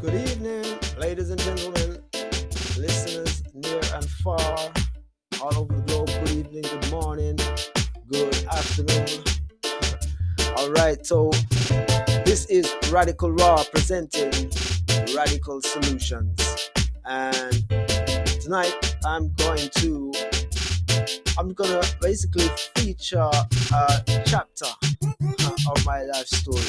Good 0.00 0.14
evening, 0.14 0.78
ladies 0.98 1.30
and 1.30 1.40
gentlemen, 1.40 1.98
listeners 2.76 3.42
near 3.54 3.80
and 3.94 4.04
far, 4.22 4.72
all 5.40 5.56
over 5.56 5.74
the 5.74 5.82
globe. 5.86 6.08
Good 6.08 6.30
evening, 6.30 6.62
good 6.62 6.90
morning, 6.90 7.36
good 8.06 8.44
afternoon. 8.46 9.24
All 10.56 10.70
right, 10.72 11.04
so 11.04 11.30
this 12.24 12.46
is 12.46 12.72
Radical 12.90 13.32
Raw 13.32 13.64
presenting 13.72 14.50
Radical 15.14 15.62
Solutions, 15.62 16.70
and 17.06 17.68
tonight 18.40 18.96
I'm 19.04 19.32
going 19.34 19.70
to 19.76 20.12
I'm 21.38 21.52
gonna 21.52 21.82
basically 22.00 22.48
feature 22.76 23.30
a 23.72 24.22
chapter 24.24 24.66
of 25.70 25.86
my 25.86 26.02
life 26.02 26.26
story. 26.26 26.62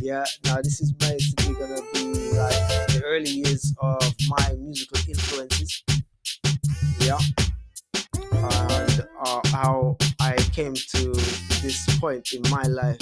Yeah, 0.00 0.24
now 0.44 0.56
this 0.62 0.80
is 0.80 0.92
basically 0.92 1.54
gonna 1.54 1.82
be 1.92 1.97
early 3.18 3.30
years 3.30 3.74
of 3.80 4.14
my 4.28 4.54
musical 4.60 4.98
influences. 5.08 5.82
Yeah, 7.00 7.18
and 8.32 9.08
uh, 9.24 9.40
how 9.46 9.96
I 10.20 10.36
came 10.52 10.74
to 10.74 11.12
this 11.62 11.84
point 11.98 12.32
in 12.32 12.42
my 12.50 12.62
life. 12.62 13.00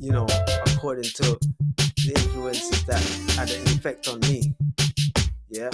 You 0.00 0.12
know, 0.12 0.26
according 0.66 1.10
to 1.20 1.38
the 1.76 2.12
influences 2.16 2.84
that 2.86 3.02
had 3.36 3.50
an 3.50 3.62
effect 3.76 4.08
on 4.08 4.20
me. 4.20 4.54
Yeah. 5.48 5.70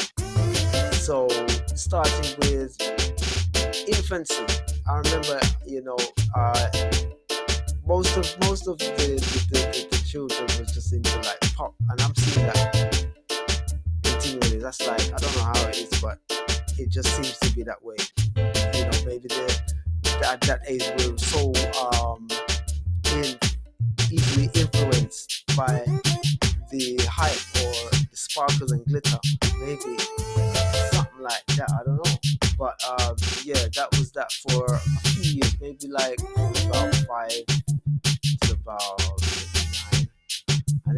So 0.92 1.28
starting 1.76 2.34
with 2.40 2.76
infancy, 3.86 4.44
I 4.88 4.96
remember, 4.98 5.40
you 5.66 5.82
know, 5.82 5.98
uh, 6.34 6.70
most 7.86 8.16
of 8.16 8.26
most 8.48 8.66
of 8.66 8.78
the 8.78 8.90
the, 8.96 9.46
the, 9.50 9.88
the 9.90 10.04
children 10.06 10.42
was 10.58 10.72
just 10.74 10.92
into 10.92 11.16
like 11.18 11.40
pop, 11.54 11.74
and 11.90 12.00
I'm 12.00 12.14
seeing 12.16 12.46
that 12.46 13.11
That's 14.22 14.86
like 14.86 15.12
I 15.12 15.16
don't 15.16 15.36
know 15.36 15.42
how 15.42 15.68
it 15.68 15.76
is, 15.76 16.00
but 16.00 16.18
it 16.78 16.88
just 16.90 17.08
seems 17.16 17.36
to 17.40 17.52
be 17.56 17.64
that 17.64 17.82
way. 17.82 17.96
You 18.36 18.84
know, 18.84 19.04
maybe 19.04 19.26
they 19.26 19.46
at 20.24 20.40
that 20.42 20.60
age 20.68 20.88
we're 20.98 21.18
so 21.18 21.52
um 21.98 22.28
in, 23.14 23.36
easily 24.12 24.48
influenced 24.54 25.44
by 25.56 25.84
the 26.70 27.04
hype 27.10 27.34
or 27.66 27.90
the 27.90 28.16
sparkles 28.16 28.70
and 28.70 28.84
glitter. 28.86 29.18
Maybe 29.58 29.98
something 30.92 31.20
like 31.20 31.44
that. 31.56 31.68
I 31.72 31.84
don't 31.84 31.96
know. 31.96 32.14
But 32.56 32.80
um, 32.88 33.16
yeah, 33.42 33.66
that 33.74 33.88
was 33.98 34.12
that 34.12 34.30
for 34.48 34.66
a 34.66 34.78
few 34.78 35.32
years, 35.32 35.56
maybe 35.60 35.88
like 35.88 36.20
about 36.66 36.94
five 36.94 37.44
to 38.42 38.52
about 38.52 39.51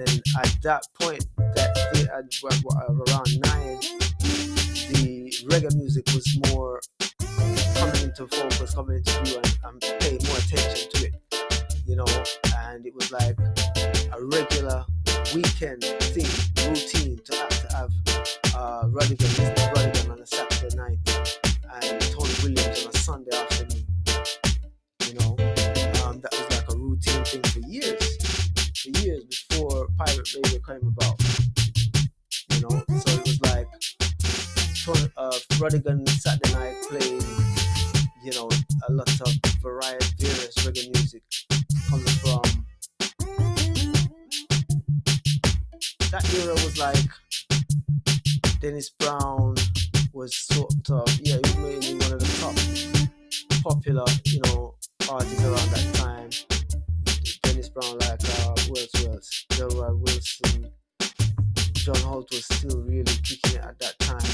then 0.06 0.20
at 0.38 0.56
that 0.62 0.83
point, 1.00 1.24
that 1.36 1.77
at, 1.97 2.24
around 2.88 3.28
nine, 3.44 3.80
the 4.91 5.33
reggae 5.48 5.74
music 5.77 6.06
was 6.14 6.27
more 6.50 6.80
coming 7.74 8.02
into 8.02 8.27
focus, 8.28 8.75
coming 8.75 8.97
into 8.98 9.22
view, 9.25 9.36
and, 9.36 9.58
and 9.64 10.00
paying 10.00 10.20
more 10.27 10.36
attention 10.38 10.91
to 10.91 11.06
it. 11.06 11.14
You 11.86 11.97
know, 11.97 12.06
and 12.69 12.86
it 12.86 12.94
was 12.94 13.12
like 13.12 13.36
a 13.38 14.25
regular 14.25 14.84
weekend 15.34 15.84
thing, 15.84 16.70
routine 16.70 17.19
to 17.25 17.36
have 17.36 17.69
to 17.69 17.77
have 17.77 17.91
uh, 18.55 18.84
Rodigan. 18.88 19.55
Rodigan 19.75 20.10
on 20.10 20.20
a 20.20 20.27
Saturday 20.27 20.77
night 20.77 21.44
radio 30.33 30.58
came 30.61 30.89
about. 30.89 31.21
You 32.50 32.60
know, 32.62 32.84
so 32.98 33.12
it 33.12 33.26
was 33.26 33.41
like 33.43 33.69
uh, 35.16 35.38
Rodigan 35.59 36.09
Saturday 36.09 36.53
night 36.54 36.76
playing, 36.88 37.21
you 38.25 38.32
know, 38.32 38.48
a 38.88 38.93
lot 38.93 39.09
of 39.21 39.32
variety, 39.60 40.06
various 40.19 40.54
reggae 40.65 40.93
music 40.94 41.22
coming 41.91 42.06
from. 42.22 42.43
That 46.10 46.25
era 46.34 46.54
was 46.54 46.78
like 46.78 47.09
Dennis 48.60 48.91
Brown 48.98 49.56
was 50.12 50.34
sort 50.37 50.72
of 50.91 51.09
yeah, 51.21 51.34
he 51.34 51.41
was 51.41 51.56
mainly 51.56 51.94
one 51.94 52.12
of 52.12 52.21
the 52.21 52.27
top 52.41 52.54
popular, 53.62 54.04
you 54.27 54.41
know, 54.47 54.75
artists 55.10 55.43
around 55.44 55.71
that 55.71 55.94
John 61.84 61.97
Holt 61.97 62.31
was 62.31 62.47
still 62.47 62.81
really 62.81 63.05
kicking 63.22 63.56
it 63.56 63.62
at 63.62 63.78
that 63.78 63.99
time. 63.99 64.25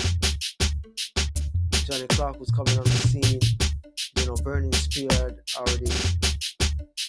Johnny 1.73 2.07
Clarke 2.07 2.39
was 2.39 2.49
coming 2.53 2.79
on 2.79 2.85
the 2.85 2.91
scene. 2.91 3.41
You 4.19 4.27
know, 4.27 4.35
Burning 4.45 4.71
Spear 4.71 5.09
had 5.11 5.41
already 5.57 5.91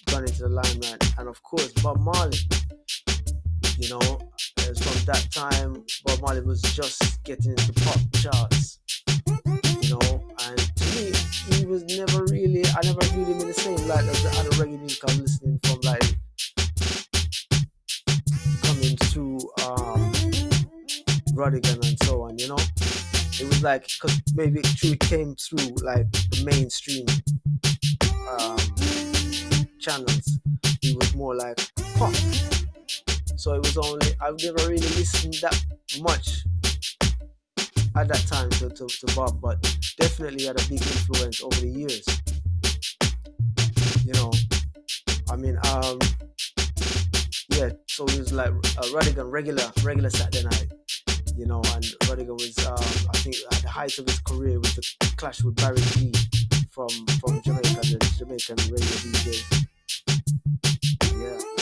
gone 0.08 0.24
into 0.24 0.42
the 0.42 0.50
limelight, 0.50 1.14
and 1.20 1.30
of 1.30 1.44
course 1.44 1.72
Bob 1.84 2.00
Marley. 2.00 2.40
You 3.78 3.90
know, 3.92 4.02
from 4.58 5.06
that 5.06 5.28
time, 5.32 5.86
Bob 6.06 6.22
Marley 6.22 6.42
was 6.42 6.64
just 6.64 7.24
getting 7.24 7.52
into 7.52 7.72
pop 7.84 8.00
charts. 8.14 8.80
You 9.84 9.94
know, 9.94 10.26
and 10.48 10.58
to 10.58 10.86
me, 10.98 11.14
he 11.54 11.66
was 11.68 11.84
never 11.84 12.26
really, 12.34 12.66
I 12.66 12.82
never 12.84 13.06
viewed 13.14 13.28
him 13.28 13.42
in 13.42 13.48
the 13.48 13.54
same 13.54 13.88
light 13.88 14.06
as 14.06 14.24
the 14.24 14.30
other 14.40 14.50
reggae 14.58 14.80
music 14.80 15.04
I'm 15.08 15.20
listening 15.20 15.60
from, 15.62 15.71
Rodigan 21.42 21.88
and 21.88 22.04
so 22.04 22.24
on, 22.24 22.38
you 22.38 22.48
know. 22.48 22.58
It 23.40 23.48
was 23.48 23.64
like, 23.64 23.88
because 23.88 24.22
maybe 24.36 24.62
it 24.64 25.00
came 25.00 25.36
through 25.36 25.76
like 25.84 26.12
the 26.12 26.44
mainstream 26.46 27.06
um, 28.30 28.58
channels. 29.80 30.40
It 30.84 30.96
was 30.96 31.16
more 31.16 31.36
like 31.36 31.58
pop 31.96 32.14
so 33.42 33.56
it 33.56 33.66
was 33.66 33.76
only 33.76 34.14
I've 34.22 34.38
never 34.44 34.70
really 34.70 34.88
listened 35.00 35.34
that 35.42 35.60
much 36.00 36.44
at 37.98 38.08
that 38.08 38.24
time 38.28 38.52
to, 38.52 38.70
to, 38.70 38.86
to 38.86 39.16
Bob, 39.16 39.42
but 39.42 39.60
definitely 40.00 40.46
had 40.46 40.62
a 40.62 40.70
big 40.70 40.80
influence 40.80 41.42
over 41.42 41.60
the 41.60 41.68
years. 41.68 42.06
You 44.06 44.14
know, 44.14 44.32
I 45.32 45.38
mean, 45.38 45.58
um, 45.74 45.98
yeah. 47.50 47.72
So 47.88 48.06
it 48.06 48.20
was 48.20 48.32
like 48.32 48.50
a 48.50 48.86
Rodigan 48.94 49.32
regular, 49.32 49.72
regular 49.84 50.12
Saturday 50.12 50.44
night. 50.44 50.81
You 51.36 51.46
know, 51.46 51.62
and 51.74 51.84
Rodigan 52.06 52.38
was, 52.38 52.58
um, 52.68 53.10
I 53.10 53.18
think, 53.18 53.36
at 53.52 53.62
the 53.62 53.70
height 53.70 53.98
of 53.98 54.06
his 54.06 54.20
career 54.20 54.60
with 54.60 54.76
the 54.76 55.14
clash 55.18 55.44
with 55.44 55.56
Barry 55.56 55.82
G 55.82 56.14
from 56.72 56.90
from 57.20 57.42
Jamaica, 57.42 57.82
the 57.82 58.14
Jamaican 58.18 58.58
radio 58.70 58.98
DJ. 59.06 59.66
Yeah 61.22 61.62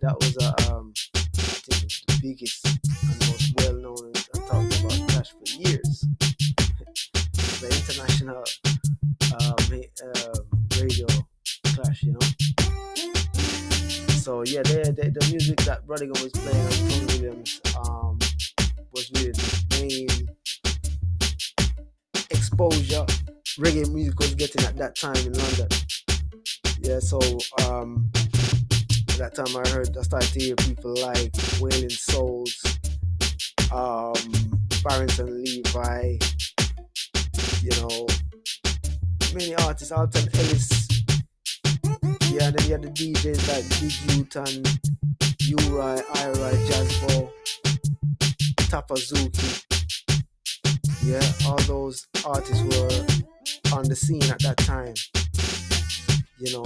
that 0.00 0.14
was 0.20 0.36
a, 0.36 0.72
um, 0.72 0.92
I 1.14 1.20
think 1.20 1.90
the 2.06 2.18
biggest 2.22 2.66
and 2.66 3.18
most 3.28 3.52
well 3.58 3.74
known 3.74 4.04
and 4.06 4.24
talked 4.46 4.80
about 4.80 5.08
Clash 5.08 5.30
for 5.30 5.48
years. 5.58 6.06
the 7.58 7.68
international 7.68 8.44
um, 9.34 9.56
uh, 10.04 10.38
radio 10.80 11.06
Clash, 11.74 12.02
you 12.02 12.12
know. 12.12 12.26
So 14.10 14.42
yeah, 14.42 14.62
the, 14.62 15.26
music 15.30 15.58
that 15.62 15.86
Rodigan 15.86 16.22
was 16.22 16.32
playing 16.32 16.66
on 16.66 16.72
Tony 16.90 17.20
Williams 17.20 17.60
that 24.88 24.96
time 24.96 25.16
in 25.26 25.32
London. 25.32 25.68
Yeah, 26.80 26.98
so 26.98 27.18
um, 27.66 28.10
that 29.18 29.34
time 29.34 29.54
I 29.54 29.68
heard, 29.68 29.94
I 29.98 30.02
started 30.02 30.32
to 30.32 30.40
hear 30.40 30.56
people 30.56 30.94
like 31.02 31.30
Wailing 31.60 31.90
Souls, 31.90 32.78
um, 33.70 34.14
Barrington 34.82 35.44
Levy, 35.44 36.18
you 37.60 37.70
know, 37.80 38.06
many 39.34 39.54
artists, 39.56 39.92
Alton 39.92 40.28
Ellis. 40.34 40.88
Yeah, 42.30 42.50
then 42.50 42.64
you 42.66 42.72
had 42.72 42.82
the 42.82 42.92
DJs 42.94 43.44
like 43.48 43.66
Big 43.80 44.16
Newton, 44.16 44.64
U-Roy, 45.40 46.00
I-Roy, 46.14 46.54
Jazzbo, 46.68 47.30
Tappa 48.70 48.94
Zukie. 48.94 49.64
Yeah, 51.04 51.46
all 51.46 51.58
those 51.64 52.06
artists 52.24 52.62
were 52.62 53.28
on 53.72 53.84
the 53.88 53.96
scene 53.96 54.22
at 54.24 54.38
that 54.40 54.56
time. 54.58 54.94
You 56.38 56.52
know, 56.54 56.64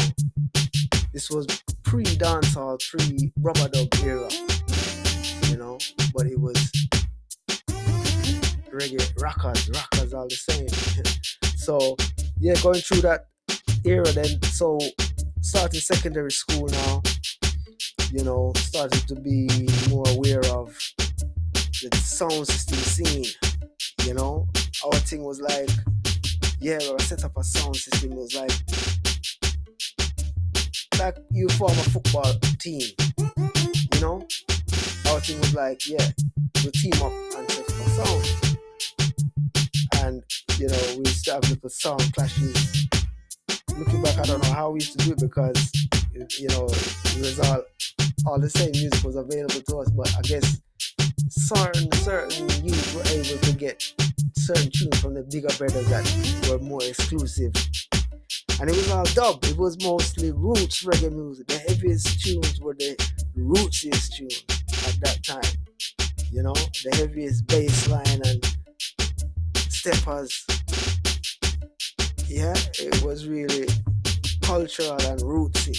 this 1.12 1.30
was 1.30 1.46
pre 1.82 2.04
dancehall, 2.04 2.78
pre 2.90 3.32
rub-a-dub 3.40 3.88
era, 4.04 4.28
you 5.48 5.56
know, 5.56 5.78
but 6.14 6.26
it 6.26 6.40
was 6.40 6.70
reggae 8.72 9.22
rockers, 9.22 9.70
rockers 9.70 10.14
all 10.14 10.28
the 10.28 10.34
same. 10.34 10.68
so 11.56 11.96
yeah, 12.38 12.54
going 12.62 12.80
through 12.80 13.02
that 13.02 13.26
era 13.84 14.10
then. 14.12 14.42
So 14.42 14.78
starting 15.40 15.80
secondary 15.80 16.32
school 16.32 16.68
now, 16.68 17.02
you 18.10 18.24
know, 18.24 18.52
started 18.56 19.06
to 19.08 19.14
be 19.14 19.48
more 19.88 20.04
aware 20.08 20.44
of 20.50 20.76
the 21.82 21.96
sound 21.96 22.46
system 22.46 22.78
scene. 22.78 23.24
You 24.04 24.14
know, 24.14 24.48
our 24.84 24.98
thing 25.00 25.22
was 25.22 25.40
like, 25.40 25.70
yeah, 26.62 26.78
we 26.78 26.98
set 27.00 27.24
up 27.24 27.36
a 27.36 27.42
sound 27.42 27.74
system. 27.74 28.12
It 28.12 28.18
was 28.18 28.34
like, 28.36 28.52
like 31.00 31.16
you 31.32 31.48
form 31.48 31.72
a 31.72 31.82
football 31.90 32.32
team. 32.60 32.82
You 33.94 34.00
know, 34.00 34.26
our 35.10 35.20
thing 35.20 35.40
was 35.40 35.54
like, 35.54 35.84
yeah, 35.88 36.08
we 36.64 36.70
team 36.70 36.92
up 37.02 37.12
and 37.36 37.50
set 37.50 37.68
up 37.68 37.74
a 37.74 37.90
sound. 37.90 38.56
And 40.04 40.22
you 40.58 40.68
know, 40.68 40.82
we 40.98 41.04
used 41.10 41.24
to 41.24 41.32
have 41.32 41.50
little 41.50 41.68
sound 41.68 42.12
clashes. 42.14 42.86
Looking 43.78 44.02
back, 44.02 44.18
I 44.18 44.22
don't 44.22 44.42
know 44.42 44.52
how 44.52 44.70
we 44.70 44.80
used 44.80 44.98
to 44.98 45.04
do 45.04 45.12
it 45.12 45.20
because 45.20 45.72
you 46.38 46.48
know 46.48 46.66
it 46.66 47.18
was 47.18 47.40
all 47.40 47.62
all 48.26 48.38
the 48.38 48.50
same 48.50 48.70
music 48.72 49.02
was 49.02 49.16
available 49.16 49.60
to 49.60 49.78
us, 49.78 49.90
but 49.90 50.14
I 50.16 50.22
guess 50.22 50.60
certain 51.28 51.90
certain 51.92 52.48
youth 52.64 52.94
were 52.94 53.04
able 53.10 53.40
to 53.40 53.52
get 53.56 53.82
certain 54.36 54.70
tunes 54.70 55.00
from 55.00 55.14
the 55.14 55.22
bigger 55.22 55.48
brothers 55.58 55.86
that 55.88 56.48
were 56.50 56.58
more 56.58 56.82
exclusive. 56.82 57.52
And 58.60 58.70
it 58.70 58.76
was 58.76 58.90
all 58.90 59.04
dub. 59.04 59.44
It 59.44 59.56
was 59.56 59.82
mostly 59.82 60.30
roots 60.30 60.84
reggae 60.84 61.12
music. 61.12 61.48
The 61.48 61.58
heaviest 61.58 62.22
tunes 62.22 62.60
were 62.60 62.74
the 62.74 62.96
rootsiest 63.36 64.16
tunes 64.16 64.44
at 64.86 65.00
that 65.00 65.22
time. 65.24 65.52
You 66.30 66.42
know, 66.42 66.54
the 66.54 66.96
heaviest 66.96 67.46
bass 67.46 67.88
line 67.88 68.20
and 68.24 68.56
steppers. 69.68 70.46
Yeah, 72.32 72.54
it 72.80 73.02
was 73.02 73.28
really 73.28 73.68
cultural 74.40 74.96
and 75.02 75.20
rootsy. 75.20 75.76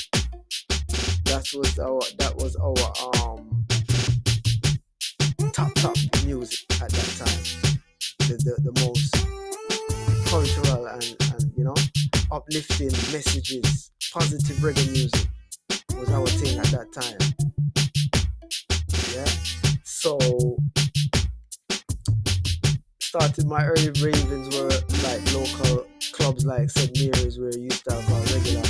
That 1.26 1.50
was 1.56 1.80
our 1.80 2.00
that 2.20 2.36
was 2.38 2.56
our 2.58 2.78
um 3.26 3.66
top 5.52 5.74
top 5.74 5.96
music 6.24 6.60
at 6.74 6.92
that 6.92 7.10
time. 7.18 7.44
The 8.20 8.38
the, 8.38 8.54
the 8.70 8.74
most 8.86 9.16
cultural 10.30 10.86
and, 10.86 11.18
and 11.34 11.52
you 11.58 11.64
know 11.64 11.76
uplifting 12.32 12.92
messages, 13.12 13.90
positive 14.14 14.58
reggae 14.58 14.92
music 14.92 15.28
was 15.98 16.12
our 16.12 16.28
thing 16.28 16.60
at 16.60 16.68
that 16.68 16.94
time. 16.94 17.18
Yeah. 19.16 19.26
So 19.84 20.20
started 23.02 23.48
my 23.48 23.66
early 23.66 23.90
ravings 24.00 24.56
were 24.56 24.70
like 25.02 25.34
local 25.34 25.88
clubs 26.24 26.46
like 26.46 26.70
St. 26.70 26.98
Mary's 26.98 27.38
where 27.38 27.52
you 27.52 27.64
used 27.64 27.84
to 27.84 27.94
have 27.94 28.10
a 28.10 28.34
regular 28.34 28.64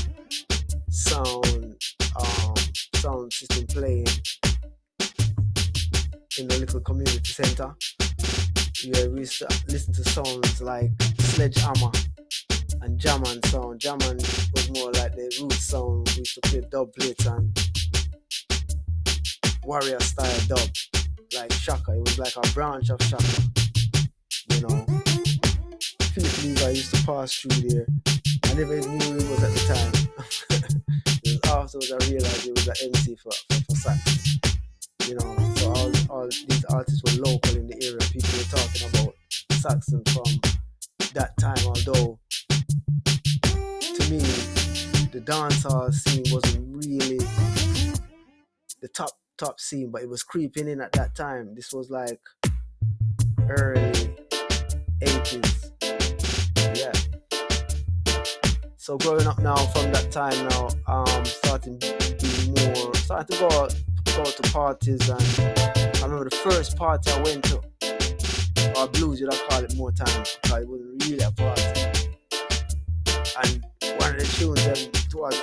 sound 0.89 1.77
um, 2.19 2.55
sound 2.95 3.31
system 3.31 3.67
playing 3.67 4.07
in 6.39 6.47
the 6.47 6.57
little 6.59 6.79
community 6.79 7.31
center. 7.31 7.75
Yeah, 8.83 9.05
we 9.09 9.19
used 9.19 9.37
to 9.37 9.47
listen 9.67 9.93
to 9.93 10.03
songs 10.03 10.63
like 10.63 10.89
Sledgehammer 11.19 11.91
and 12.81 12.97
German 12.97 13.43
sound. 13.43 13.79
German 13.79 14.17
was 14.17 14.71
more 14.71 14.91
like 14.93 15.15
the 15.15 15.31
root 15.39 15.53
sound. 15.53 16.09
We 16.09 16.21
used 16.21 16.33
to 16.33 16.49
play 16.49 16.63
dub 16.71 16.91
plates 16.93 17.27
and 17.27 17.55
warrior 19.63 19.99
style 19.99 20.39
dub, 20.47 20.69
like 21.35 21.51
Shaka. 21.51 21.91
It 21.91 21.99
was 21.99 22.17
like 22.17 22.35
a 22.35 22.51
branch 22.51 22.89
of 22.89 22.99
Shaka. 23.03 23.43
You 24.49 24.61
know, 24.61 25.02
Philip 26.13 26.43
Levi 26.43 26.69
used 26.69 26.93
to 26.93 27.03
pass 27.07 27.33
through 27.33 27.69
there. 27.69 27.87
I 28.45 28.53
never 28.53 28.77
even 28.77 28.97
knew 28.99 29.17
he 29.17 29.29
was 29.31 29.43
at 29.43 29.51
the 29.51 29.63
time. 29.73 29.93
it 31.25 31.41
was 31.43 31.51
afterwards 31.51 31.91
I 31.91 32.11
realized 32.11 32.45
it 32.45 32.53
was 32.53 32.67
an 32.67 32.75
MC 32.83 33.15
for, 33.15 33.31
for, 33.31 33.63
for 33.65 33.75
sax. 33.75 34.37
You 35.07 35.15
know, 35.15 35.53
so 35.55 35.69
all, 35.73 35.91
all 36.11 36.27
these 36.27 36.65
artists 36.65 37.01
were 37.03 37.23
local 37.23 37.55
in 37.57 37.65
the 37.65 37.81
area. 37.81 37.97
People 38.11 38.29
were 38.37 38.45
talking 38.45 38.89
about 38.89 39.15
Saxon 39.53 40.03
from 40.13 40.53
that 41.15 41.35
time, 41.39 41.65
although 41.65 42.19
to 43.41 44.11
me, 44.11 44.19
the 45.09 45.21
dancehall 45.25 45.91
scene 45.91 46.25
wasn't 46.31 46.85
really 46.85 47.17
the 48.81 48.87
top 48.89 49.17
top 49.39 49.59
scene, 49.59 49.89
but 49.89 50.03
it 50.03 50.09
was 50.09 50.21
creeping 50.21 50.67
in 50.67 50.79
at 50.79 50.91
that 50.91 51.15
time. 51.15 51.55
This 51.55 51.73
was 51.73 51.89
like 51.89 52.21
early 53.49 54.15
80s. 55.01 55.72
So 58.83 58.97
growing 58.97 59.27
up 59.27 59.39
now 59.39 59.55
from 59.55 59.93
that 59.93 60.11
time 60.11 60.35
now, 60.49 60.67
um 60.87 61.23
starting 61.23 61.79
to 61.79 62.17
be 62.19 62.49
more 62.49 62.93
starting 62.95 63.37
to 63.37 63.47
go 63.47 63.61
out, 63.61 63.73
go 64.07 64.25
to 64.25 64.51
parties 64.51 65.07
and 65.07 65.21
I 65.39 66.01
remember 66.01 66.29
the 66.29 66.35
first 66.35 66.75
party 66.75 67.09
I 67.11 67.21
went 67.21 67.45
to 67.45 67.61
or 68.75 68.87
blues 68.89 69.21
you'd 69.21 69.31
have 69.31 69.41
called 69.47 69.63
it 69.63 69.77
more 69.77 69.93
time 69.93 70.25
because 70.41 70.63
it 70.63 70.67
wasn't 70.67 71.01
really 71.01 71.23
a 71.23 71.31
party. 71.31 71.63
And 73.41 73.63
one 74.01 74.15
of 74.15 74.19
the 74.19 74.27
tunes 74.37 74.65
them 74.65 74.91
towards 75.07 75.41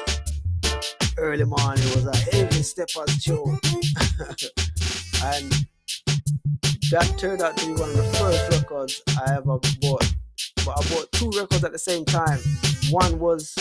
early 1.17 1.45
morning 1.45 1.85
was 1.95 2.05
a 2.09 2.17
heavy 2.31 2.63
steppers 2.63 3.25
tune. 3.25 3.59
and 5.25 5.67
that 6.91 7.15
turned 7.17 7.41
out 7.41 7.57
to 7.57 7.65
be 7.65 7.73
one 7.73 7.89
of 7.89 7.97
the 7.97 8.05
first 8.21 8.53
records 8.53 9.01
I 9.19 9.37
ever 9.37 9.59
bought. 9.81 10.15
But 10.65 10.79
I 10.79 10.95
bought 10.95 11.11
two 11.13 11.31
records 11.31 11.65
at 11.65 11.73
the 11.73 11.79
same 11.79 12.05
time. 12.05 12.39
One 12.91 13.19
was 13.19 13.55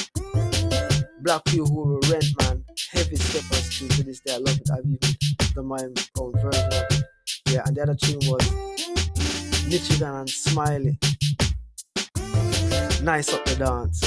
Black 1.21 1.43
Uhuru 1.45 2.01
Rent 2.11 2.25
Man, 2.41 2.63
heavy 2.91 3.15
steppers 3.15 3.69
to 3.77 4.03
this 4.03 4.19
day. 4.19 4.35
I 4.35 4.37
love 4.37 4.57
it. 4.57 4.69
I've 4.71 4.85
even 4.85 5.15
done 5.53 5.65
my 5.67 5.77
own 6.19 6.33
version 6.33 6.65
of 6.65 6.73
it. 6.91 7.03
Yeah, 7.47 7.61
and 7.65 7.75
the 7.75 7.81
other 7.83 7.95
tune 7.95 8.19
was 8.23 8.45
Michigan 9.67 10.15
and 10.15 10.29
Smiley. 10.29 10.97
Nice 13.03 13.33
up 13.33 13.45
the 13.45 13.55
dance. 13.57 14.01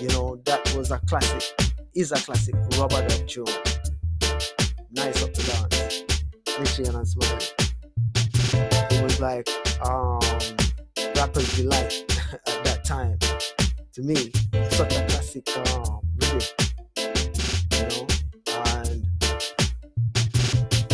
You 0.00 0.08
know, 0.08 0.40
that 0.44 0.74
was 0.76 0.90
a 0.90 0.98
classic, 1.08 1.42
is 1.94 2.12
a 2.12 2.16
classic 2.16 2.54
rub-a-dub 2.78 3.26
tune. 3.26 3.44
Nice 4.92 5.22
up 5.22 5.34
the 5.34 5.42
dance. 5.70 6.04
Michigan 6.60 6.94
and 6.96 7.08
Smiley. 7.08 7.44
It 8.90 9.02
was 9.02 9.20
like 9.20 9.48
um 9.86 10.20
rapper's 11.18 11.56
delight 11.56 12.04
at 12.46 12.64
that 12.64 12.84
time. 12.84 13.18
To 13.94 14.02
me, 14.02 14.30
such 14.70 14.94
a 14.94 15.06
classic 15.06 15.48
um 15.56 16.00
rhythm. 16.20 16.40
You 16.96 17.82
know? 17.82 18.06
And 18.46 19.06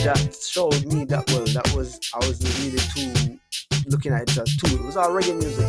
that 0.01 0.37
showed 0.49 0.85
me 0.87 1.05
that 1.05 1.25
well, 1.29 1.45
that 1.53 1.71
was 1.77 2.01
I 2.15 2.19
wasn't 2.27 2.59
really 2.59 2.79
too 2.95 3.39
looking 3.87 4.13
at 4.13 4.23
it 4.23 4.39
as 4.39 4.57
two. 4.57 4.75
It 4.75 4.83
was 4.83 4.97
all 4.97 5.11
reggae 5.11 5.37
music. 5.39 5.67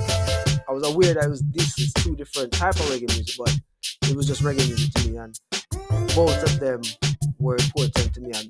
I 0.67 0.71
was 0.71 0.87
aware 0.87 1.13
that 1.13 1.25
it 1.25 1.29
was 1.29 1.43
this 1.51 1.77
is 1.77 1.91
two 1.93 2.15
different 2.15 2.53
type 2.53 2.75
of 2.75 2.85
reggae 2.85 3.13
music, 3.13 3.35
but 3.37 3.59
it 4.09 4.15
was 4.15 4.25
just 4.25 4.41
reggae 4.41 4.65
music 4.67 4.93
to 4.93 5.09
me, 5.09 5.17
and 5.17 5.37
both 6.15 6.41
of 6.43 6.59
them 6.61 6.81
were 7.39 7.55
important 7.55 8.13
to 8.13 8.21
me, 8.21 8.31
and 8.33 8.47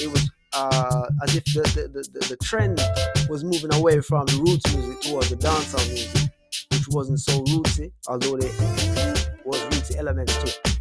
it 0.00 0.10
was 0.10 0.30
uh, 0.54 1.06
as 1.22 1.36
if 1.36 1.44
the 1.44 1.62
the, 1.92 2.08
the, 2.12 2.28
the, 2.28 2.36
trend 2.42 2.80
was 3.28 3.42
moving 3.42 3.72
away 3.74 4.00
from 4.00 4.26
the 4.26 4.36
roots 4.46 4.74
music 4.74 5.00
towards 5.02 5.30
the 5.30 5.36
dancehall 5.36 5.86
music, 5.88 6.30
which 6.70 6.88
wasn't 6.88 7.18
so 7.20 7.42
rootsy, 7.44 7.90
although 8.08 8.36
there 8.36 8.50
was 9.44 9.60
rootsy 9.70 9.96
elements 9.96 10.36
too. 10.42 10.74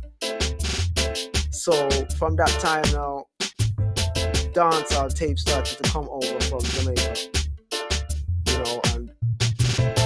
So 1.51 1.89
from 2.17 2.35
that 2.35 2.49
time 2.59 2.83
now, 2.93 3.25
dancehall 4.53 5.13
tapes 5.13 5.41
started 5.41 5.83
to 5.83 5.89
come 5.89 6.07
over 6.09 6.39
from 6.41 6.61
Jamaica. 6.61 7.15
You 8.47 8.57
know, 8.59 8.81
and 8.93 9.11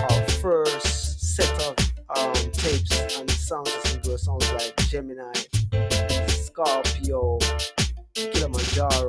our 0.10 0.22
first 0.42 1.36
set 1.36 1.52
of 1.68 1.76
um, 2.16 2.34
tapes 2.52 3.18
and 3.18 3.30
sound 3.32 3.68
systems 3.68 4.08
were 4.08 4.18
songs 4.18 4.52
like 4.54 4.76
Gemini, 4.88 5.34
Scorpio, 6.28 7.40
Kilimanjaro, 8.14 9.08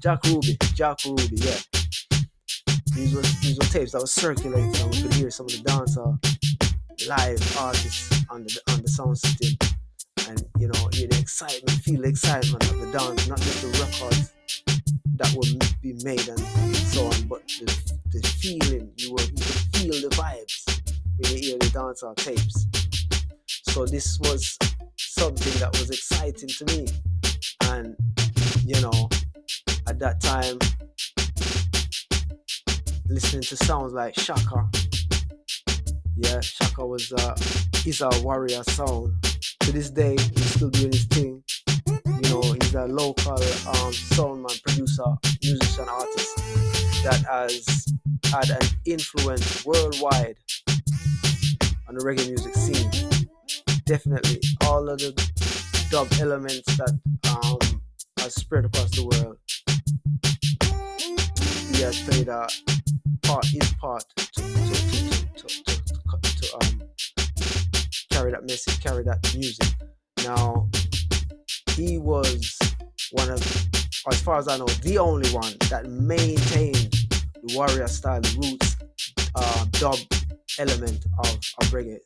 Jack 0.00 0.24
Ruby, 0.24 0.56
Jack 0.74 0.98
Ruby, 1.04 1.28
yeah. 1.32 1.58
These 2.94 3.14
were 3.14 3.20
these 3.20 3.58
were 3.58 3.66
tapes 3.66 3.92
that 3.92 4.00
were 4.00 4.06
circulating, 4.06 4.74
and 4.76 4.94
we 4.94 5.02
could 5.02 5.12
hear 5.12 5.30
some 5.30 5.44
of 5.44 5.52
the 5.52 5.58
dancehall 5.58 6.18
live 7.06 7.56
artists 7.58 8.24
on 8.30 8.44
the 8.44 8.60
on 8.70 8.80
the 8.80 8.88
sound 8.88 9.18
system, 9.18 9.58
and 10.26 10.42
you 10.58 10.68
know 10.68 10.88
hear 10.92 11.06
the 11.06 11.18
excitement, 11.20 11.70
feel 11.82 12.00
the 12.00 12.08
excitement 12.08 12.64
of 12.70 12.80
the 12.80 12.90
dance, 12.98 13.28
not 13.28 13.38
just 13.42 13.60
the 13.60 13.68
records 13.84 14.32
that 15.16 15.34
would 15.36 15.82
be 15.82 15.92
made 16.02 16.26
and 16.28 16.40
so 16.76 17.04
on, 17.04 17.28
but 17.28 17.46
the, 17.60 17.66
the 18.12 18.26
feeling 18.40 18.90
you 18.96 19.12
were 19.12 19.20
you 19.20 19.28
could 19.36 19.76
feel 19.76 20.08
the 20.08 20.16
vibes 20.16 20.80
when 21.18 21.36
you 21.36 21.42
hear 21.42 21.58
the 21.58 21.66
dancehall 21.66 22.16
tapes. 22.16 22.66
So 23.68 23.84
this 23.84 24.18
was 24.20 24.56
something 24.96 25.60
that 25.60 25.72
was 25.72 25.90
exciting 25.90 26.48
to 26.48 26.64
me, 26.74 26.86
and 27.68 27.94
you 28.64 28.80
know 28.80 29.10
at 29.90 29.98
that 29.98 30.20
time 30.20 30.56
listening 33.08 33.42
to 33.42 33.56
sounds 33.56 33.92
like 33.92 34.14
Shaka. 34.16 34.68
Yeah, 36.16 36.40
Shaka 36.40 36.86
was 36.86 37.12
uh, 37.12 37.34
a 37.34 38.22
warrior 38.22 38.62
sound. 38.68 39.12
To 39.60 39.72
this 39.72 39.90
day, 39.90 40.16
he's 40.16 40.54
still 40.54 40.70
doing 40.70 40.92
his 40.92 41.06
thing. 41.06 41.42
You 41.88 42.30
know, 42.30 42.40
he's 42.40 42.74
a 42.76 42.86
local 42.86 43.32
um, 43.32 43.92
soundman, 44.14 44.62
producer, 44.62 45.10
musician, 45.42 45.88
artist 45.88 46.36
that 47.02 47.24
has 47.28 47.84
had 48.32 48.48
an 48.50 48.68
influence 48.86 49.66
worldwide 49.66 50.36
on 51.88 51.96
the 51.96 52.04
reggae 52.04 52.28
music 52.28 52.54
scene. 52.54 52.90
Definitely, 53.86 54.40
all 54.66 54.88
of 54.88 55.00
the 55.00 55.10
dub 55.90 56.06
elements 56.20 56.76
that 56.76 56.96
um, 57.34 57.82
are 58.22 58.30
spread 58.30 58.66
across 58.66 58.90
the 58.92 59.04
world. 59.04 59.36
Has 61.80 62.02
played 62.02 62.28
a 62.28 62.46
part, 63.22 63.44
his 63.46 63.72
part 63.80 64.04
to, 64.16 64.24
to, 64.24 64.42
to, 65.34 65.48
to, 65.64 65.74
to 66.22 66.54
um, 66.54 66.82
carry 68.12 68.30
that 68.30 68.46
message, 68.46 68.80
carry 68.80 69.02
that 69.02 69.18
music. 69.34 69.66
Now, 70.22 70.68
he 71.70 71.98
was 71.98 72.56
one 73.12 73.30
of, 73.30 73.40
as 74.08 74.20
far 74.20 74.38
as 74.38 74.46
I 74.46 74.58
know, 74.58 74.66
the 74.66 74.98
only 74.98 75.28
one 75.30 75.54
that 75.70 75.86
maintained 75.90 76.94
the 77.42 77.56
warrior 77.56 77.88
style, 77.88 78.20
roots, 78.36 78.76
uh, 79.34 79.64
dub 79.72 79.98
element 80.58 81.04
of, 81.18 81.28
of 81.28 81.66
reggae, 81.72 81.98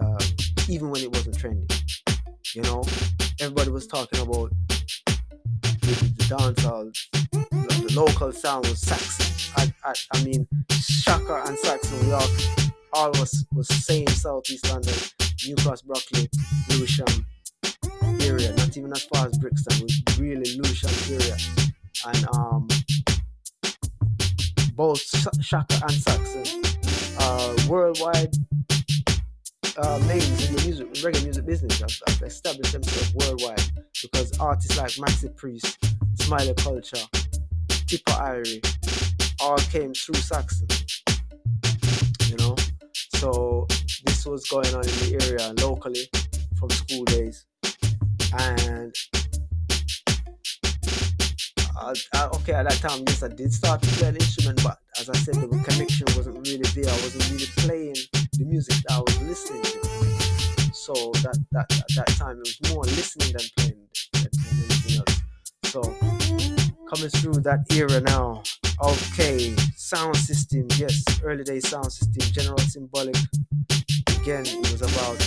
uh, 0.00 0.18
even 0.72 0.90
when 0.90 1.02
it 1.02 1.12
wasn't 1.12 1.36
trendy. 1.36 1.68
You 2.54 2.62
know, 2.62 2.84
everybody 3.40 3.70
was 3.70 3.86
talking 3.86 4.20
about 4.20 4.52
the, 5.94 6.24
dancehall, 6.24 6.92
the, 7.12 7.86
the, 7.86 7.94
local 7.94 8.32
sound 8.32 8.66
was 8.66 8.80
Saxon. 8.80 9.26
I, 9.56 9.72
I, 9.88 9.94
I 10.14 10.24
mean, 10.24 10.46
Shaka 10.70 11.44
and 11.46 11.58
Saxon, 11.58 12.06
we 12.06 12.12
all, 12.12 12.28
all 12.92 13.10
was 13.12 13.46
was 13.52 13.68
same 13.68 14.06
Southeast 14.08 14.68
London, 14.68 14.94
New 15.46 15.56
Cross, 15.56 15.82
Brockley, 15.82 16.28
Lewisham 16.70 17.26
area, 18.20 18.52
not 18.54 18.76
even 18.76 18.90
as 18.92 19.04
far 19.04 19.28
as 19.28 19.38
Brixton, 19.38 19.82
was 19.82 20.18
really 20.18 20.56
Lewisham 20.56 20.90
area. 21.14 21.36
And 22.06 22.28
um, 22.34 22.68
both 24.74 25.00
Shaka 25.40 25.80
and 25.82 25.92
Saxon 25.92 26.62
uh, 27.18 27.56
worldwide 27.68 28.34
uh, 29.78 29.98
names 30.06 30.48
in 30.48 30.56
the 30.56 30.62
music, 30.64 30.92
reggae 30.94 31.22
music 31.24 31.46
business 31.46 31.80
have, 31.80 31.90
have, 32.08 32.22
established 32.22 32.72
themselves 32.72 33.14
worldwide 33.14 33.62
because 34.02 34.38
artists 34.38 34.76
like 34.78 34.90
Maxi 34.92 35.34
Priest, 35.36 35.78
Smiley 36.14 36.54
Culture, 36.54 37.04
Tippa 37.68 38.14
Irie, 38.20 38.60
all 39.40 39.58
came 39.58 39.92
through 39.94 40.14
Saxon. 40.16 40.66
You 42.28 42.36
know, 42.36 42.56
so 42.92 43.66
this 44.04 44.26
was 44.26 44.46
going 44.48 44.74
on 44.74 44.82
in 44.82 44.96
the 45.04 45.18
area 45.22 45.52
locally 45.66 46.08
from 46.58 46.70
school 46.70 47.04
days, 47.04 47.46
and 48.38 48.94
uh, 51.78 52.28
okay, 52.36 52.52
at 52.52 52.68
that 52.68 52.78
time, 52.80 53.02
yes, 53.06 53.22
I 53.22 53.28
did 53.28 53.52
start 53.52 53.82
to 53.82 53.88
play 53.96 54.08
an 54.08 54.16
instrument, 54.16 54.62
but 54.62 54.78
as 54.98 55.10
I 55.10 55.14
said, 55.14 55.34
the 55.34 55.48
connection 55.48 56.06
wasn't 56.16 56.46
really 56.46 56.68
there. 56.74 56.88
I 56.88 56.96
wasn't 57.02 57.30
really 57.30 57.46
playing 57.56 57.96
the 58.38 58.44
music 58.44 58.74
that 58.88 58.96
I 58.96 59.00
was 59.00 59.22
listening 59.22 59.62
to. 59.62 60.74
So 60.74 60.94
that 61.22 61.38
that 61.52 61.66
at 61.72 61.88
that 61.96 62.08
time, 62.16 62.38
it 62.38 62.48
was 62.48 62.72
more 62.72 62.84
listening 62.84 63.32
than 63.32 63.46
playing 63.56 63.88
than 64.12 64.28
anything 64.52 64.98
else. 65.00 65.20
So 65.64 65.82
coming 66.88 67.10
through 67.10 67.42
that 67.42 67.64
era 67.72 68.00
now. 68.00 68.42
Okay, 68.82 69.56
sound 69.74 70.16
system, 70.16 70.66
yes, 70.76 71.02
early 71.24 71.44
day 71.44 71.60
sound 71.60 71.90
system, 71.92 72.32
general 72.32 72.58
symbolic. 72.58 73.16
Again, 74.20 74.44
it 74.46 74.70
was 74.70 74.82
about 74.82 75.18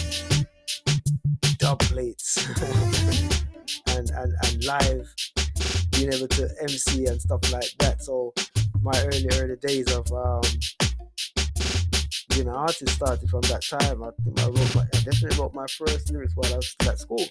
dub 1.58 1.79
plates 1.79 2.38
and, 3.88 4.10
and, 4.12 4.34
and 4.44 4.63
live 4.63 5.08
being 5.91 6.13
able 6.13 6.27
to 6.27 6.49
MC 6.61 7.05
and 7.05 7.21
stuff 7.21 7.51
like 7.51 7.71
that. 7.79 8.01
So 8.01 8.33
my 8.81 8.93
early 9.05 9.27
early 9.33 9.55
days 9.57 9.91
of 9.93 10.11
um, 10.11 10.41
being 12.29 12.47
an 12.47 12.55
artist 12.55 12.95
started 12.95 13.29
from 13.29 13.41
that 13.41 13.61
time. 13.61 14.03
I 14.03 14.11
think 14.23 14.39
I 14.39 14.45
wrote 14.45 14.75
my, 14.75 14.81
I 14.81 14.97
definitely 15.03 15.38
wrote 15.38 15.53
my 15.53 15.65
first 15.67 16.11
lyrics 16.11 16.33
while 16.35 16.53
I 16.53 16.57
was 16.57 16.75
at 16.88 16.99
school. 16.99 17.25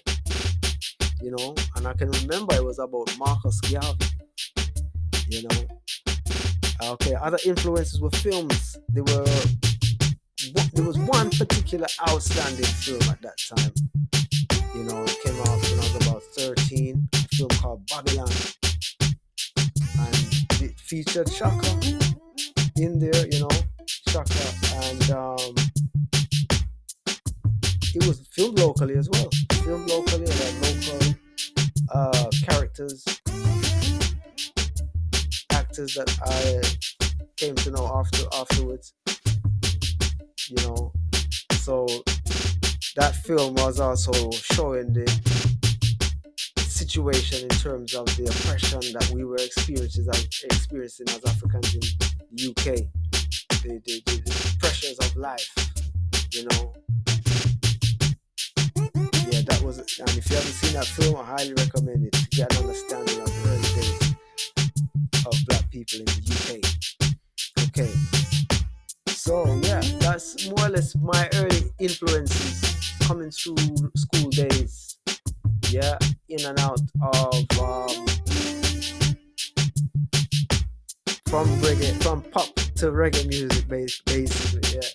You 1.21 1.31
know, 1.31 1.55
and 1.75 1.87
I 1.87 1.93
can 1.93 2.09
remember 2.09 2.55
it 2.55 2.63
was 2.63 2.79
about 2.79 3.09
Marcus 3.17 3.59
Garvey. 3.61 4.05
You 5.27 5.43
know, 5.43 6.91
okay. 6.93 7.15
Other 7.15 7.39
influences 7.45 7.99
were 7.99 8.11
films. 8.11 8.77
There 8.89 9.03
were 9.03 9.25
there 10.73 10.85
was 10.85 10.97
one 10.97 11.29
particular 11.31 11.87
outstanding 12.07 12.65
film 12.65 13.01
at 13.09 13.21
that 13.21 13.37
time. 13.55 13.73
You 14.73 14.83
know, 14.83 15.03
it 15.03 15.17
came 15.23 15.39
out 15.41 15.59
when 15.61 15.73
I 15.73 15.93
was 15.93 16.07
about 16.07 16.23
13. 16.37 16.98
A 17.91 18.03
film 18.03 18.05
called 18.05 18.05
Babylon 18.05 18.29
featured 20.89 21.29
Shaka 21.31 21.69
in 22.77 22.97
there, 22.99 23.27
you 23.31 23.41
know, 23.41 23.49
Shaka, 24.07 24.53
and 24.73 25.11
um, 25.11 25.55
it 27.93 28.07
was 28.07 28.27
filmed 28.31 28.59
locally 28.59 28.95
as 28.95 29.09
well. 29.09 29.29
Filmed 29.63 29.87
locally, 29.89 30.23
and 30.23 30.33
had 30.33 30.53
local 30.65 31.15
uh, 31.93 32.29
characters, 32.43 33.03
actors 35.51 35.93
that 35.93 36.09
I 36.23 36.61
came 37.37 37.55
to 37.55 37.71
know 37.71 37.85
after 37.95 38.25
afterwards. 38.33 38.93
You 40.49 40.55
know, 40.67 40.91
so 41.53 41.85
that 42.95 43.15
film 43.23 43.53
was 43.55 43.79
also 43.79 44.31
showing 44.31 44.93
the 44.93 45.05
situation 46.79 47.41
in 47.41 47.49
terms 47.49 47.93
of 47.93 48.05
the 48.15 48.23
oppression 48.23 48.79
that 48.93 49.11
we 49.13 49.25
were 49.25 49.35
experiencing 49.35 50.07
as, 50.07 50.23
experiencing 50.45 51.07
as 51.09 51.19
Africans 51.25 51.75
in 51.75 51.81
the 52.31 52.49
UK, 52.51 52.65
the, 53.63 53.81
the, 53.83 54.01
the, 54.05 54.15
the 54.23 54.55
pressures 54.59 54.97
of 54.99 55.13
life, 55.17 55.51
you 56.31 56.47
know. 56.47 56.73
Yeah, 59.27 59.43
that 59.43 59.61
was, 59.61 59.79
and 59.99 60.09
if 60.15 60.29
you 60.29 60.37
haven't 60.37 60.55
seen 60.55 60.73
that 60.75 60.85
film, 60.85 61.17
I 61.17 61.25
highly 61.25 61.53
recommend 61.53 62.05
it 62.05 62.13
to 62.13 62.29
get 62.29 62.55
an 62.55 62.63
understanding 62.63 63.19
of 63.19 63.27
the 63.27 63.49
early 63.49 63.69
days 63.75 64.15
of 65.27 65.35
black 65.49 65.69
people 65.69 65.99
in 65.99 66.05
the 66.05 66.21
UK. 66.31 66.47
Okay. 67.67 67.91
So, 69.09 69.43
yeah, 69.63 69.81
that's 69.99 70.47
more 70.47 70.67
or 70.67 70.69
less 70.69 70.95
my 70.95 71.27
early 71.35 71.73
influences 71.77 72.93
coming 73.01 73.31
through 73.31 73.57
school 73.97 74.29
days 74.29 74.88
yeah, 75.71 75.97
in 76.29 76.43
and 76.45 76.59
out 76.59 76.79
of 77.01 77.59
um, 77.59 78.05
from 81.27 81.47
reggae, 81.61 82.01
from 82.01 82.21
pop 82.31 82.53
to 82.55 82.87
reggae 82.91 83.27
music, 83.27 83.67
basically, 83.67 84.61
yeah. 84.73 84.89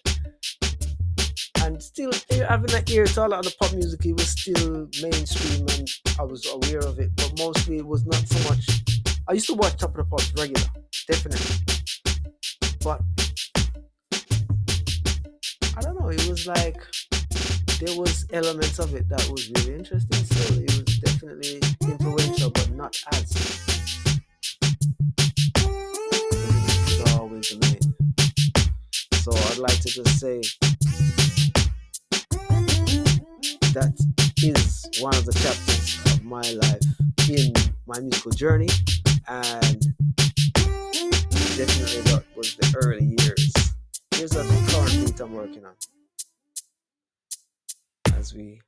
And 1.64 1.80
still 1.80 2.10
having 2.48 2.74
an 2.74 2.82
ear 2.88 3.06
to 3.06 3.26
a 3.26 3.28
lot 3.28 3.46
of 3.46 3.52
the 3.52 3.54
pop 3.60 3.72
music, 3.72 4.04
it 4.04 4.12
was 4.14 4.30
still 4.30 4.88
mainstream, 5.00 5.66
and 5.78 5.88
I 6.18 6.24
was 6.24 6.44
aware 6.46 6.80
of 6.80 6.98
it. 6.98 7.14
But 7.16 7.38
mostly, 7.38 7.76
it 7.78 7.86
was 7.86 8.04
not 8.04 8.26
so 8.26 8.50
much. 8.50 8.66
I 9.28 9.34
used 9.34 9.46
to 9.46 9.54
watch 9.54 9.76
Top 9.78 9.90
of 9.90 9.96
the 9.96 10.04
Pops 10.04 10.32
regular, 10.36 10.66
definitely. 11.06 11.56
But 12.82 13.00
I 15.76 15.80
don't 15.80 16.00
know. 16.00 16.08
It 16.08 16.26
was 16.28 16.46
like 16.46 16.82
there 17.80 17.98
was 17.98 18.26
elements 18.32 18.78
of 18.78 18.94
it 18.94 19.08
that 19.08 19.28
was 19.30 19.50
really 19.50 19.74
interesting. 19.74 20.24
So 20.24 20.54
it 20.54 20.74
was 20.74 20.98
definitely 20.98 21.60
influential, 21.82 22.50
but 22.50 22.70
not 22.72 22.96
as. 23.12 23.30
So 29.24 29.32
I'd 29.32 29.56
like 29.56 29.80
to 29.80 29.88
just 29.88 30.20
say 30.20 30.42
that 33.72 33.92
is 34.42 34.86
one 35.00 35.14
of 35.14 35.24
the 35.24 35.32
chapters 35.32 35.98
of 36.12 36.22
my 36.24 36.42
life 36.42 36.82
in 37.30 37.52
my 37.86 38.00
musical 38.00 38.32
journey, 38.32 38.68
and 39.26 39.80
definitely 41.56 42.02
that 42.12 42.24
was 42.36 42.54
the 42.56 42.76
early 42.84 43.16
years. 43.18 43.52
Here's 44.14 44.32
the 44.32 44.44
current 44.68 45.06
beat 45.06 45.20
I'm 45.20 45.32
working 45.32 45.64
on 45.64 45.72
as 48.24 48.32
we 48.32 48.58